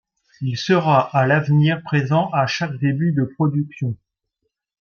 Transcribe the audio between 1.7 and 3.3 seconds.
présent à chaque début de